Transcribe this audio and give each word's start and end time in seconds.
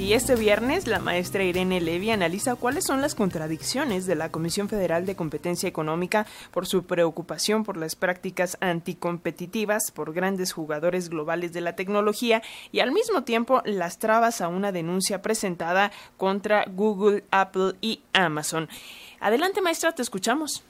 Y 0.00 0.14
este 0.14 0.34
viernes 0.34 0.86
la 0.86 0.98
maestra 0.98 1.44
Irene 1.44 1.78
Levy 1.78 2.10
analiza 2.10 2.54
cuáles 2.54 2.84
son 2.84 3.02
las 3.02 3.14
contradicciones 3.14 4.06
de 4.06 4.14
la 4.14 4.32
Comisión 4.32 4.66
Federal 4.66 5.04
de 5.04 5.14
Competencia 5.14 5.68
Económica 5.68 6.26
por 6.52 6.66
su 6.66 6.84
preocupación 6.84 7.64
por 7.64 7.76
las 7.76 7.96
prácticas 7.96 8.56
anticompetitivas 8.60 9.90
por 9.94 10.14
grandes 10.14 10.52
jugadores 10.52 11.10
globales 11.10 11.52
de 11.52 11.60
la 11.60 11.76
tecnología 11.76 12.42
y 12.72 12.80
al 12.80 12.92
mismo 12.92 13.24
tiempo 13.24 13.60
las 13.66 13.98
trabas 13.98 14.40
a 14.40 14.48
una 14.48 14.72
denuncia 14.72 15.20
presentada 15.20 15.92
contra 16.16 16.64
Google, 16.64 17.22
Apple 17.30 17.74
y 17.82 18.00
Amazon. 18.14 18.70
Adelante 19.20 19.60
maestra, 19.60 19.92
te 19.92 20.00
escuchamos. 20.00 20.64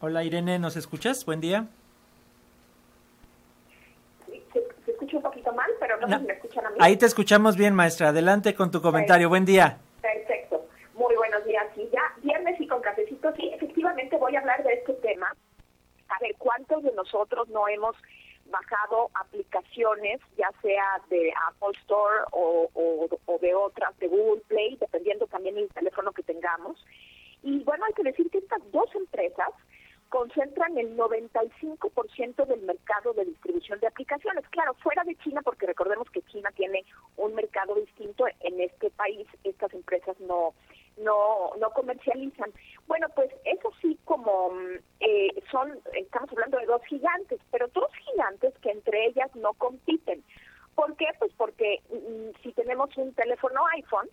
Hola 0.00 0.22
Irene, 0.22 0.60
¿nos 0.60 0.76
escuchas? 0.76 1.24
Buen 1.24 1.40
día. 1.40 1.66
Se, 4.26 4.92
escucha 4.92 5.16
un 5.16 5.22
poquito 5.24 5.52
mal, 5.52 5.68
pero 5.80 5.98
no, 5.98 6.06
si 6.20 6.24
me 6.24 6.34
escuchan 6.34 6.66
a 6.66 6.70
mí. 6.70 6.76
Ahí 6.78 6.96
te 6.96 7.06
escuchamos 7.06 7.56
bien, 7.56 7.74
maestra. 7.74 8.10
Adelante 8.10 8.54
con 8.54 8.70
tu 8.70 8.80
comentario. 8.80 9.28
Buen 9.28 9.44
día. 9.44 9.78
Perfecto. 10.00 10.64
Muy 10.94 11.16
buenos 11.16 11.44
días. 11.44 11.66
Sí, 11.74 11.88
ya 11.92 12.00
viernes 12.22 12.60
y 12.60 12.68
con 12.68 12.80
cafecito. 12.80 13.34
Sí, 13.34 13.50
efectivamente 13.52 14.16
voy 14.18 14.36
a 14.36 14.38
hablar 14.38 14.62
de 14.62 14.74
este 14.74 14.92
tema. 14.94 15.34
A 16.10 16.18
ver, 16.20 16.36
¿cuántos 16.38 16.84
de 16.84 16.92
nosotros 16.92 17.48
no 17.48 17.66
hemos 17.66 17.96
bajado 18.46 19.10
aplicaciones, 19.14 20.20
ya 20.36 20.50
sea 20.62 21.02
de 21.10 21.32
Apple 21.48 21.76
Store 21.80 22.18
o, 22.30 22.70
o 22.72 23.38
de 23.40 23.52
otras, 23.52 23.98
de 23.98 24.06
Google 24.06 24.42
Play, 24.46 24.76
dependiendo 24.76 25.26
también 25.26 25.56
del 25.56 25.68
teléfono 25.70 26.12
que 26.12 26.22
tengamos? 26.22 26.86
Y 27.42 27.64
bueno, 27.64 27.84
hay 27.84 27.94
que 27.94 28.04
decir 28.04 28.30
que 28.30 28.38
estas 28.38 28.60
dos 28.70 28.94
empresas 28.94 29.50
concentran 30.08 30.76
el 30.78 30.96
95% 30.96 32.46
del 32.46 32.62
mercado 32.62 33.12
de 33.12 33.26
distribución 33.26 33.78
de 33.80 33.86
aplicaciones. 33.86 34.44
Claro, 34.50 34.74
fuera 34.74 35.04
de 35.04 35.16
China, 35.16 35.42
porque 35.42 35.66
recordemos 35.66 36.10
que 36.10 36.22
China 36.22 36.50
tiene 36.56 36.84
un 37.16 37.34
mercado 37.34 37.74
distinto. 37.74 38.24
En 38.40 38.60
este 38.60 38.90
país 38.90 39.26
estas 39.44 39.72
empresas 39.74 40.18
no 40.20 40.54
no 40.96 41.52
no 41.58 41.70
comercializan. 41.70 42.52
Bueno, 42.86 43.06
pues 43.14 43.30
eso 43.44 43.70
sí, 43.80 43.98
como 44.04 44.52
eh, 45.00 45.42
son, 45.50 45.78
estamos 45.94 46.30
hablando 46.32 46.58
de 46.58 46.66
dos 46.66 46.82
gigantes, 46.86 47.40
pero 47.50 47.68
dos 47.68 47.90
gigantes 48.10 48.54
que 48.62 48.70
entre 48.70 49.06
ellas 49.06 49.34
no 49.36 49.52
compiten. 49.54 50.24
¿Por 50.74 50.96
qué? 50.96 51.06
Pues 51.18 51.32
porque 51.36 51.80
mm, 51.90 52.40
si 52.42 52.52
tenemos 52.52 52.96
un 52.96 53.12
teléfono 53.14 53.60
iPhone, 53.74 54.08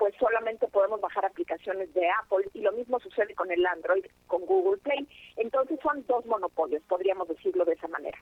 pues 0.00 0.14
solamente 0.18 0.66
podemos 0.68 0.98
bajar 0.98 1.26
aplicaciones 1.26 1.92
de 1.92 2.08
Apple 2.22 2.48
y 2.54 2.62
lo 2.62 2.72
mismo 2.72 2.98
sucede 3.00 3.34
con 3.34 3.52
el 3.52 3.64
Android, 3.66 4.06
con 4.28 4.46
Google 4.46 4.78
Play. 4.78 5.06
Entonces 5.40 5.80
son 5.82 6.04
dos 6.06 6.24
monopolios, 6.26 6.82
podríamos 6.86 7.26
decirlo 7.26 7.64
de 7.64 7.72
esa 7.72 7.88
manera. 7.88 8.18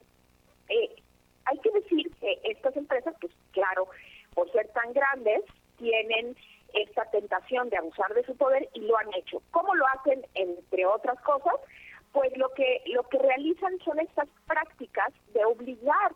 Eh, 0.69 0.95
hay 1.43 1.57
que 1.59 1.69
decir 1.71 2.09
que 2.15 2.39
estas 2.43 2.77
empresas, 2.77 3.13
pues 3.19 3.33
claro, 3.51 3.89
por 4.33 4.49
ser 4.53 4.69
tan 4.69 4.93
grandes, 4.93 5.41
tienen 5.77 6.37
esta 6.73 7.03
tentación 7.11 7.69
de 7.69 7.77
abusar 7.77 8.13
de 8.13 8.23
su 8.23 8.37
poder 8.37 8.69
y 8.73 8.81
lo 8.81 8.97
han 8.97 9.13
hecho. 9.15 9.41
¿Cómo 9.51 9.75
lo 9.75 9.85
hacen? 9.87 10.25
Entre 10.33 10.85
otras 10.85 11.19
cosas, 11.21 11.55
pues 12.13 12.31
lo 12.37 12.49
que 12.53 12.83
lo 12.87 13.03
que 13.03 13.19
realizan 13.19 13.77
son 13.79 13.99
estas 13.99 14.29
prácticas 14.47 15.11
de 15.33 15.43
obligar 15.43 16.13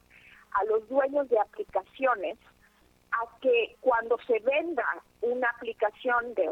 a 0.51 0.63
los 0.65 0.87
dueños 0.87 1.27
de 1.27 1.37
aplicaciones 1.37 2.37
a 3.11 3.39
que 3.41 3.75
cuando 3.81 4.17
se 4.25 4.39
venda 4.39 4.85
una 5.21 5.49
aplicación 5.49 6.33
de, 6.35 6.49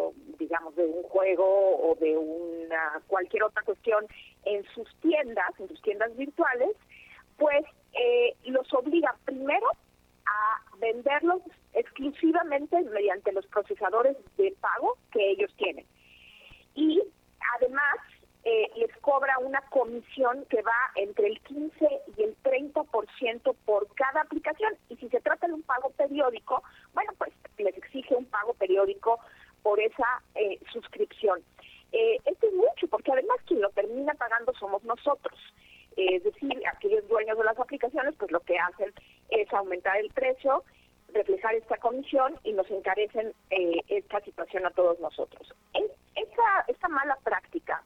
digamos, 0.51 0.75
de 0.75 0.85
un 0.85 1.03
juego 1.03 1.45
o 1.45 1.95
de 1.95 2.17
una 2.17 3.01
cualquier 3.07 3.44
otra 3.44 3.63
cuestión 3.63 4.06
en 4.44 4.66
sus 4.75 4.94
tiendas, 5.00 5.57
en 5.59 5.69
sus 5.69 5.81
tiendas 5.81 6.13
virtuales, 6.17 6.75
pues 7.38 7.63
eh, 7.94 8.35
los 8.44 8.67
obliga 8.73 9.16
primero 9.23 9.66
a 10.25 10.78
venderlos 10.78 11.41
exclusivamente 11.72 12.81
mediante 12.81 13.31
los 13.31 13.47
procesadores 13.47 14.17
de 14.35 14.53
pago 14.59 14.97
que 15.13 15.31
ellos 15.31 15.53
tienen. 15.56 15.85
Y 16.75 17.01
además 17.56 17.95
eh, 18.44 18.69
les 18.75 18.94
cobra 18.97 19.38
una 19.39 19.62
comisión 19.69 20.45
que 20.50 20.62
va 20.63 20.91
entre 20.95 21.28
el 21.28 21.39
15 21.44 21.88
y 22.18 22.23
el 22.23 22.35
30% 22.44 23.56
por 23.63 23.88
cada 23.95 24.19
aplicación. 24.19 24.73
Y 24.89 24.97
si 24.97 25.07
se 25.07 25.22
trata 25.22 25.47
de 25.47 25.53
un 25.53 25.63
pago 25.63 25.91
periódico, 25.91 26.62
bueno, 26.94 27.13
pues 27.18 27.31
les 27.57 27.78
exige 27.78 28.16
un 28.16 28.25
pago 28.25 28.53
periódico 28.56 29.18
por 29.63 29.79
esa 29.79 30.22
eh, 30.35 30.59
suscripción. 30.72 31.41
Eh, 31.91 32.17
esto 32.25 32.47
es 32.47 32.53
mucho, 32.53 32.88
porque 32.89 33.11
además 33.11 33.38
quien 33.45 33.61
lo 33.61 33.69
termina 33.69 34.13
pagando 34.13 34.53
somos 34.53 34.83
nosotros. 34.83 35.38
es 35.97 36.23
decir, 36.23 36.51
aquellos 36.67 37.07
dueños 37.07 37.38
de 37.38 37.44
las 37.44 37.59
aplicaciones, 37.59 38.16
pues 38.17 38.31
lo 38.31 38.39
que 38.41 38.57
hacen 38.57 38.94
es 39.29 39.51
aumentar 39.53 39.97
el 39.97 40.09
precio, 40.11 40.63
reflejar 41.13 41.55
esta 41.55 41.77
comisión 41.77 42.39
y 42.44 42.53
nos 42.53 42.69
encarecen 42.71 43.33
esta 43.50 44.21
situación 44.21 44.66
a 44.66 44.71
todos 44.71 45.00
nosotros. 45.00 45.53
esa, 46.16 46.66
esta 46.67 46.88
mala 46.88 47.17
práctica 47.23 47.83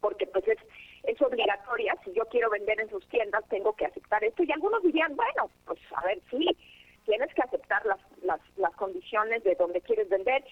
porque 0.00 0.26
pues 0.26 0.46
es, 0.46 0.58
es 1.02 1.20
obligatoria, 1.20 1.96
si 2.04 2.12
yo 2.12 2.24
quiero 2.26 2.48
vender 2.50 2.80
en 2.80 2.88
sus 2.88 3.06
tiendas 3.08 3.44
tengo 3.48 3.72
que 3.74 3.86
aceptar 3.86 4.22
esto 4.22 4.44
y 4.44 4.52
algunos 4.52 4.82
dirían, 4.82 5.16
bueno, 5.16 5.50
pues 5.64 5.80
a 5.96 6.06
ver, 6.06 6.20
sí, 6.30 6.56
tienes 7.04 7.32
que 7.34 7.42
aceptar 7.42 7.84
las, 7.86 7.98
las, 8.22 8.40
las 8.56 8.72
condiciones 8.76 9.42
de 9.44 9.54
donde 9.54 9.80
quieres 9.80 10.08
vender. 10.08 10.44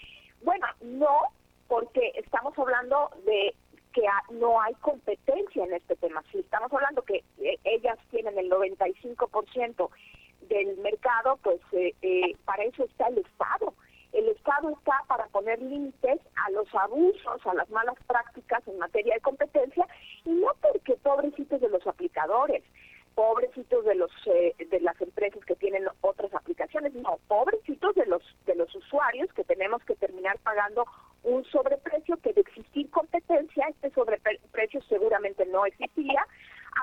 Bueno, 0.45 0.67
no, 0.83 1.19
porque 1.69 2.13
estamos 2.15 2.57
hablando 2.59 3.11
de 3.25 3.55
que 3.93 4.03
no 4.31 4.61
hay 4.61 4.75
competencia 4.75 5.65
en 5.65 5.73
este 5.73 5.97
tema. 5.97 6.23
Si 6.33 6.39
estamos 6.39 6.73
hablando 6.73 7.03
que 7.03 7.25
eh, 7.39 7.59
ellas 7.65 7.99
tienen 8.11 8.39
el 8.39 8.51
95% 8.51 9.91
del 10.49 10.77
mercado, 10.79 11.39
pues 11.43 11.61
eh, 11.73 11.95
eh, 12.03 12.37
para 12.45 12.65
eso 12.65 12.85
está 12.85 13.09
el 13.09 13.19
Estado 13.19 13.75
el 14.15 14.29
Estado 14.29 14.71
está 14.71 15.03
para 15.09 15.27
poner 15.27 15.61
límites 15.61 16.21
a 16.37 16.51
los 16.53 16.73
abusos, 16.73 17.45
a 17.45 17.55
las 17.55 17.69
malas 17.71 17.97
prácticas 18.07 18.67
en 18.69 18.79
materia 18.79 19.15
de 19.15 19.21
competencia, 19.21 19.87
y 20.25 20.31
no 20.31 20.53
porque 20.63 20.95
pobrecitos 20.97 21.61
de 21.61 21.69
los 21.69 21.85
aplicadores, 21.85 22.63
pobrecitos 23.17 23.85
de 23.85 23.97
los 23.97 24.11
eh, 24.27 24.55
de 24.71 24.81
las 24.81 25.01
empresas 25.01 25.45
que 25.45 25.57
tienen 25.57 25.87
otras 26.01 26.33
aplicaciones, 26.33 26.95
no, 26.95 27.19
pobrecitos 27.27 27.95
de 27.97 28.07
los 28.07 28.23
de 28.47 28.55
los 28.55 28.73
que 29.35 29.45
tenemos 29.45 29.83
que 29.85 29.95
terminar 29.97 30.39
pagando 30.41 30.87
un 31.23 31.45
sobreprecio 31.47 32.17
que 32.19 32.33
de 32.33 32.41
existir 32.41 32.91
competencia, 32.91 33.67
este 33.69 33.91
sobreprecio 33.91 34.83
seguramente 34.89 35.47
no 35.47 35.65
existiría, 35.67 36.27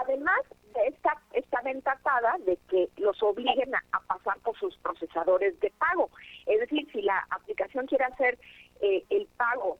además 0.03 0.39
de 0.73 0.87
esta 0.87 1.21
esta 1.33 1.61
venta 1.61 1.99
de 2.45 2.57
que 2.69 2.89
los 2.97 3.21
obliguen 3.23 3.73
a, 3.75 3.99
pasar 4.07 4.37
por 4.39 4.57
sus 4.57 4.75
procesadores 4.77 5.59
de 5.59 5.71
pago. 5.71 6.09
Es 6.45 6.59
decir, 6.59 6.87
si 6.91 7.01
la 7.01 7.25
aplicación 7.29 7.85
quiere 7.87 8.05
hacer 8.05 8.37
eh, 8.81 9.03
el 9.09 9.27
pago 9.37 9.77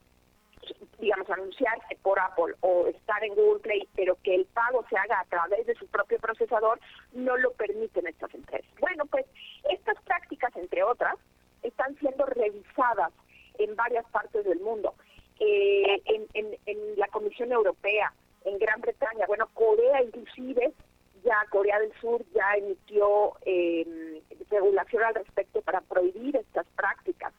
digamos, 1.00 1.30
anunciarse 1.30 1.98
por 2.04 2.20
Apple 2.20 2.54
o 2.62 2.88
estar 2.88 3.24
en 3.24 3.34
Google 3.34 3.60
Play, 3.62 3.88
pero 3.96 4.16
que 4.24 4.36
el 4.36 4.46
pago 4.46 4.86
se 4.90 4.96
haga 4.96 5.20
a 5.20 5.26
través 5.26 5.66
de 5.66 5.74
su 5.76 5.88
propio 5.88 6.20
procesador, 6.20 6.80
no 7.14 7.36
lo 7.38 7.52
permiten 7.54 8.06
estas 8.08 8.34
empresas. 8.36 8.72
Bueno, 8.80 9.06
pues 9.08 9.26
estas 9.70 10.00
prácticas, 10.04 10.56
entre 10.56 10.84
otras, 10.84 11.16
están 11.64 11.96
siendo 12.00 12.26
revisadas 12.26 13.12
en 13.58 13.76
varias 13.76 14.06
partes 14.12 14.46
del 14.46 14.60
mundo. 14.60 14.94
Eh, 15.40 16.02
en, 16.06 16.28
en, 16.34 16.58
en 16.66 16.78
la 16.98 17.08
Comisión 17.08 17.52
Europea, 17.52 18.14
en 18.46 18.58
Gran 18.60 18.82
Bretaña, 18.82 19.26
bueno, 19.28 19.48
Corea 19.54 20.02
inclusive 20.04 20.74
ya 21.24 21.36
Corea 21.50 21.80
del 21.80 21.94
Sur 22.00 22.24
ya 22.34 22.54
emitió 22.58 23.34
eh, 23.46 24.22
regulación 24.50 25.04
al 25.04 25.16
respecto 25.16 25.62
para 25.62 25.82
prohibir 25.82 26.36
estas 26.36 26.66
prácticas. 26.76 27.34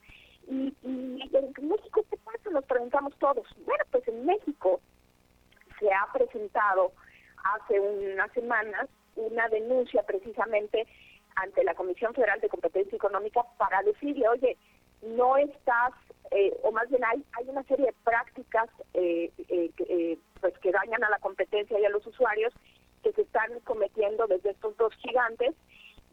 Y, 0.48 0.74
y 0.82 1.30
en 1.32 1.68
México, 1.68 2.04
¿qué 2.10 2.16
pasa? 2.18 2.50
Nos 2.50 2.64
preguntamos 2.64 3.14
todos. 3.18 3.46
Bueno, 3.64 3.84
pues 3.90 4.06
en 4.08 4.24
México 4.24 4.80
se 5.78 5.92
ha 5.92 6.06
presentado 6.12 6.92
hace 7.44 7.80
unas 7.80 8.30
semanas 8.32 8.88
una 9.16 9.48
denuncia 9.48 10.02
precisamente 10.04 10.86
ante 11.36 11.64
la 11.64 11.74
Comisión 11.74 12.14
Federal 12.14 12.40
de 12.40 12.48
Competencia 12.48 12.96
Económica 12.96 13.42
para 13.58 13.82
decirle, 13.82 14.28
oye, 14.28 14.56
no 15.02 15.36
estás, 15.36 15.92
eh, 16.30 16.56
o 16.62 16.72
más 16.72 16.88
bien 16.88 17.04
hay, 17.04 17.24
hay 17.32 17.48
una 17.48 17.62
serie 17.64 17.86
de 17.86 17.94
prácticas 18.04 18.68
eh, 18.94 19.30
eh, 19.48 20.18
pues 20.40 20.56
que 20.58 20.70
dañan 20.70 21.04
a 21.04 21.10
la 21.10 21.18
competencia 21.18 21.78
y 21.78 21.84
a 21.84 21.90
los 21.90 22.06
usuarios 22.06 22.52
que 23.02 23.12
se 23.12 23.22
están 23.22 23.60
cometiendo 23.60 24.26
desde 24.26 24.50
estos 24.50 24.76
dos 24.76 24.94
gigantes 24.96 25.54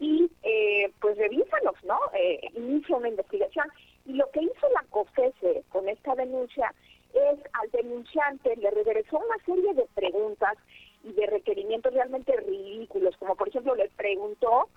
y 0.00 0.30
eh, 0.42 0.92
pues 1.00 1.16
revísalos, 1.18 1.74
¿no? 1.84 1.98
Eh, 2.14 2.40
inicia 2.56 2.96
una 2.96 3.08
investigación. 3.08 3.66
Y 4.06 4.14
lo 4.14 4.28
que 4.30 4.42
hizo 4.42 4.68
la 4.74 4.82
COFESE 4.88 5.62
con 5.68 5.88
esta 5.88 6.14
denuncia 6.14 6.74
es 7.12 7.38
al 7.52 7.70
denunciante 7.70 8.56
le 8.56 8.70
regresó 8.70 9.18
una 9.18 9.44
serie 9.44 9.74
de 9.74 9.86
preguntas 9.94 10.56
y 11.04 11.12
de 11.12 11.26
requerimientos 11.26 11.92
realmente 11.92 12.34
ridículos, 12.36 13.16
como 13.18 13.36
por 13.36 13.48
ejemplo 13.48 13.74
le 13.74 13.88
preguntó, 13.90 14.68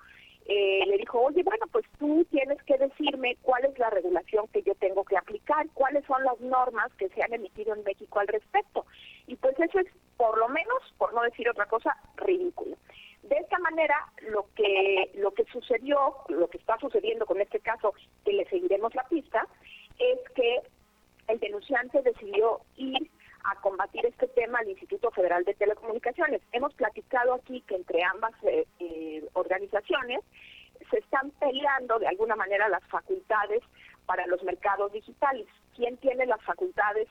eh, 0.45 0.83
le 0.85 0.97
dijo, 0.97 1.21
oye, 1.21 1.41
bueno, 1.43 1.65
pues 1.71 1.85
tú 1.97 2.25
tienes 2.29 2.61
que 2.63 2.77
decirme 2.77 3.37
cuál 3.41 3.65
es 3.65 3.77
la 3.79 3.89
regulación 3.89 4.47
que 4.49 4.61
yo 4.63 4.75
tengo 4.75 5.05
que 5.05 5.17
aplicar, 5.17 5.67
cuáles 5.73 6.05
son 6.05 6.23
las 6.23 6.39
normas 6.41 6.91
que 6.95 7.09
se 7.09 7.23
han 7.23 7.33
emitido 7.33 7.73
en 7.73 7.83
México 7.83 8.19
al 8.19 8.27
respecto. 8.27 8.85
Y 9.27 9.35
pues 9.37 9.57
eso 9.59 9.79
es, 9.79 9.87
por 10.17 10.37
lo 10.37 10.49
menos, 10.49 10.93
por 10.97 11.13
no 11.13 11.21
decir 11.21 11.49
otra 11.49 11.65
cosa, 11.67 11.95
ridículo. 12.17 12.75
De 13.23 13.37
esta 13.37 13.57
manera, 13.59 13.95
lo 14.29 14.47
que, 14.53 15.11
lo 15.15 15.31
que 15.31 15.45
sucedió, 15.45 16.15
lo 16.27 16.49
que 16.49 16.57
está 16.57 16.77
sucediendo 16.77 17.25
con 17.25 17.39
este 17.39 17.61
caso, 17.61 17.93
que 18.25 18.33
le 18.33 18.45
seguiremos 18.49 18.93
la 18.95 19.03
pista, 19.03 19.47
es 19.97 20.19
que 20.35 20.59
el 21.29 21.39
denunciante 21.39 22.01
decidió 22.01 22.59
ir 22.75 23.09
a 23.43 23.55
combatir 23.55 24.05
este 24.05 24.27
tema 24.27 24.59
al 24.59 24.69
Instituto 24.69 25.11
Federal 25.11 25.43
de 25.43 25.53
Telecomunicaciones. 25.53 26.41
Hemos 26.51 26.73
platicado 26.73 27.33
aquí 27.33 27.61
que 27.61 27.75
entre 27.75 28.03
ambas 28.03 28.33
eh, 28.43 28.65
eh, 28.79 29.23
organizaciones 29.33 30.21
se 30.89 30.99
están 30.99 31.31
peleando 31.31 31.99
de 31.99 32.07
alguna 32.07 32.35
manera 32.35 32.69
las 32.69 32.83
facultades 32.85 33.61
para 34.05 34.27
los 34.27 34.43
mercados 34.43 34.91
digitales. 34.91 35.47
¿Quién 35.75 35.97
tiene 35.97 36.25
las 36.25 36.41
facultades 36.43 37.07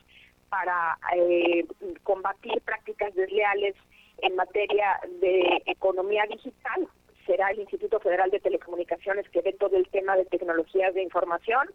para 0.48 0.98
eh, 1.16 1.66
combatir 2.02 2.60
prácticas 2.62 3.14
desleales 3.14 3.74
en 4.18 4.36
materia 4.36 5.00
de 5.20 5.62
economía 5.66 6.24
digital? 6.28 6.88
será 7.26 7.50
el 7.50 7.60
Instituto 7.60 8.00
Federal 8.00 8.30
de 8.30 8.40
Telecomunicaciones 8.40 9.28
que 9.30 9.42
ve 9.42 9.52
todo 9.52 9.76
el 9.76 9.88
tema 9.90 10.16
de 10.16 10.24
tecnologías 10.24 10.92
de 10.92 11.02
información 11.02 11.68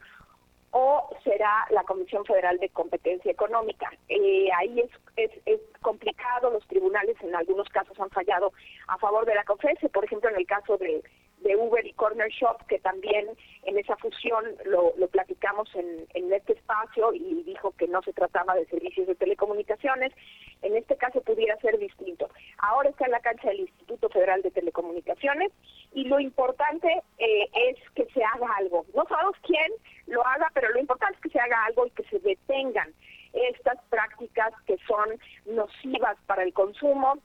o 0.79 1.09
será 1.23 1.65
la 1.71 1.83
Comisión 1.83 2.23
Federal 2.23 2.59
de 2.59 2.69
Competencia 2.69 3.31
Económica. 3.31 3.91
Eh, 4.09 4.47
ahí 4.55 4.79
es, 4.79 4.91
es, 5.15 5.31
es, 5.47 5.59
complicado, 5.81 6.51
los 6.51 6.67
tribunales 6.67 7.17
en 7.21 7.35
algunos 7.35 7.67
casos 7.69 7.99
han 7.99 8.11
fallado 8.11 8.53
a 8.87 8.97
favor 8.99 9.25
de 9.25 9.33
la 9.33 9.43
COFESE, 9.43 9.89
por 9.89 10.05
ejemplo 10.05 10.29
en 10.29 10.35
el 10.35 10.45
caso 10.45 10.77
de, 10.77 11.01
de 11.47 11.55
Uber 11.55 11.85
y 11.85 11.93
Corner 11.93 12.29
Shop, 12.29 12.57
que 12.67 12.77
también 12.79 13.25
en 13.63 13.77
esa 13.77 13.95
fusión 13.95 14.43
lo, 14.65 14.93
lo 14.97 15.07
platicamos 15.07 15.69
en, 15.75 16.05
este 16.33 16.53
espacio 16.53 17.13
y 17.13 17.43
dijo 17.43 17.71
que 17.71 17.87
no 17.87 18.01
se 18.01 18.11
trataba 18.11 18.53
de 18.53 18.65
servicios 18.65 19.07
de 19.07 19.15
telecomunicaciones. 19.15 20.11
En 20.61 20.75
este 20.75 20.97
caso 20.97 21.21
pudiera 21.21 21.55
ser 21.57 21.79
distinto. 21.79 22.29
Ahora 22.57 22.89
está 22.89 23.05
en 23.05 23.11
la 23.11 23.21
cancha 23.21 23.47
del 23.47 23.61
Instituto 23.61 24.09
Federal 24.09 24.41
de 24.41 24.51
Telecomunicaciones 24.51 25.51
y 25.93 26.03
lo 26.03 26.19
importante 26.19 27.01
eh, 27.17 27.49
es 27.53 27.77
que 27.95 28.05
se 28.13 28.23
haga 28.23 28.47
algo. 28.57 28.85
No 28.93 29.05
sabemos 29.07 29.35
quién 29.43 29.71
lo 30.07 30.25
haga, 30.27 30.51
pero 30.53 30.69
lo 30.69 30.79
importante 30.79 31.15
es 31.15 31.21
que 31.21 31.29
se 31.29 31.39
haga 31.39 31.65
algo 31.65 31.87
y 31.87 31.91
que 31.91 32.03
se 32.03 32.19
detengan 32.19 32.93
estas 33.33 33.81
prácticas 33.89 34.53
que 34.65 34.77
son 34.85 35.17
nocivas 35.45 36.17
para 36.25 36.43
el 36.43 36.53
consumo 36.53 37.19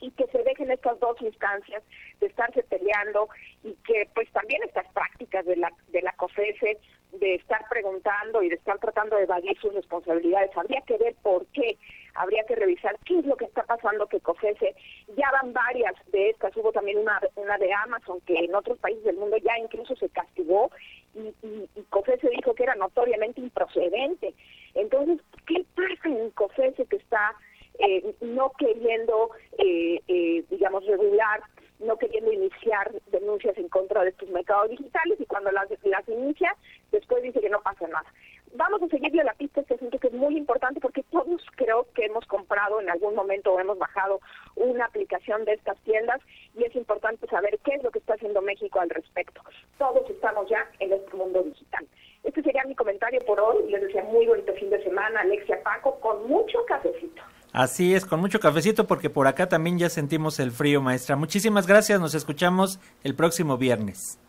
y 0.00 0.10
que 0.12 0.26
se 0.28 0.42
dejen 0.42 0.70
estas 0.70 0.98
dos 1.00 1.20
instancias 1.20 1.82
de 2.20 2.26
estarse 2.26 2.62
peleando 2.64 3.28
y 3.64 3.74
que 3.86 4.08
pues 4.14 4.30
también 4.32 4.62
estas 4.62 4.86
prácticas 4.92 5.44
de 5.46 5.56
la 5.56 5.72
de 5.88 6.02
la 6.02 6.12
COFESE 6.12 6.78
de 7.12 7.34
estar 7.36 7.64
preguntando 7.70 8.42
y 8.42 8.48
de 8.50 8.56
estar 8.56 8.78
tratando 8.78 9.16
de 9.16 9.22
evadir 9.22 9.58
sus 9.60 9.72
responsabilidades. 9.74 10.54
Habría 10.56 10.82
que 10.82 10.98
ver 10.98 11.14
por 11.22 11.46
qué 11.46 11.78
habría 12.14 12.44
que 12.44 12.56
revisar 12.56 12.96
qué 13.04 13.18
es 13.18 13.24
lo 13.24 13.36
que 13.36 13.46
está 13.46 13.62
pasando 13.62 14.06
que 14.08 14.20
COFESE 14.20 14.74
ya 15.16 15.30
van 15.30 15.52
varias 15.52 15.94
de 16.12 16.30
estas 16.30 16.56
hubo 16.56 16.72
también 16.72 16.98
una 16.98 17.20
una 17.36 17.56
de 17.58 17.72
Amazon 17.72 18.20
que 18.22 18.38
en 18.38 18.54
otros 18.54 18.78
países 18.78 19.04
del 19.04 19.16
mundo 19.16 19.36
ya 19.38 19.58
incluso 19.58 19.96
se 19.96 20.08
castigó 20.10 20.70
y, 21.14 21.34
y, 21.46 21.82
COFESE 21.90 22.28
dijo 22.30 22.54
que 22.54 22.64
era 22.64 22.74
notoriamente 22.74 23.40
improcedente. 23.40 24.34
Entonces 24.74 25.18
qué 25.46 25.64
pasa 25.74 26.08
en 26.08 26.30
COFESE 26.30 26.86
que 26.86 26.96
está 26.96 27.34
eh, 27.78 28.14
no 28.20 28.50
queriendo, 28.58 29.30
eh, 29.68 30.02
eh, 30.08 30.44
digamos, 30.48 30.84
regular, 30.86 31.42
no 31.78 31.96
queriendo 31.96 32.32
iniciar 32.32 32.90
denuncias 33.10 33.56
en 33.58 33.68
contra 33.68 34.02
de 34.02 34.10
estos 34.10 34.28
mercados 34.30 34.70
digitales 34.70 35.20
y 35.20 35.26
cuando 35.26 35.50
las, 35.50 35.68
las 35.84 36.08
inicia, 36.08 36.56
después 36.90 37.22
dice 37.22 37.40
que 37.40 37.50
no 37.50 37.60
pasa 37.60 37.86
nada. 37.86 38.10
Vamos 38.54 38.82
a 38.82 38.88
seguirle 38.88 39.22
la 39.24 39.34
pista 39.34 39.60
este 39.60 39.74
asunto 39.74 39.98
que 39.98 40.06
es 40.06 40.14
muy 40.14 40.38
importante 40.38 40.80
porque 40.80 41.02
todos 41.10 41.42
creo 41.56 41.86
que 41.94 42.06
hemos 42.06 42.24
comprado 42.26 42.80
en 42.80 42.88
algún 42.88 43.14
momento 43.14 43.52
o 43.52 43.60
hemos 43.60 43.76
bajado 43.78 44.20
una 44.56 44.86
aplicación 44.86 45.44
de 45.44 45.52
estas 45.52 45.78
tiendas 45.80 46.20
y 46.56 46.64
es 46.64 46.74
importante 46.74 47.26
saber 47.26 47.58
qué 47.62 47.74
es 47.74 47.82
lo 47.82 47.90
que 47.90 47.98
está 47.98 48.14
haciendo 48.14 48.40
México 48.40 48.80
al 48.80 48.88
respecto. 48.88 49.42
Todos 49.76 50.08
estamos 50.08 50.48
ya 50.48 50.66
en 50.80 50.94
este 50.94 51.14
mundo 51.14 51.42
digital. 51.42 51.86
Este 52.24 52.42
sería 52.42 52.64
mi 52.64 52.74
comentario 52.74 53.20
por 53.26 53.38
hoy. 53.38 53.70
Les 53.70 53.82
deseo 53.82 54.04
muy 54.04 54.26
bonito 54.26 54.54
fin 54.54 54.70
de 54.70 54.82
semana, 54.82 55.20
Alexia 55.20 55.62
Paco, 55.62 56.00
con 56.00 56.26
mucho 56.26 56.64
cafecito. 56.66 57.22
Así 57.58 57.92
es, 57.92 58.04
con 58.04 58.20
mucho 58.20 58.38
cafecito 58.38 58.86
porque 58.86 59.10
por 59.10 59.26
acá 59.26 59.48
también 59.48 59.80
ya 59.80 59.90
sentimos 59.90 60.38
el 60.38 60.52
frío, 60.52 60.80
maestra. 60.80 61.16
Muchísimas 61.16 61.66
gracias, 61.66 62.00
nos 62.00 62.14
escuchamos 62.14 62.78
el 63.02 63.16
próximo 63.16 63.58
viernes. 63.58 64.20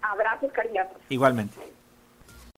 Abrazos 0.00 0.52
cariñosos. 0.52 0.96
Igualmente. 1.08 1.56